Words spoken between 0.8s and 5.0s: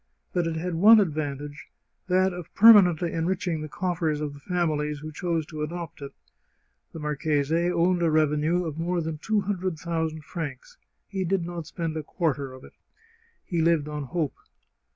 advantage, that of permanently en riching the coffers of the families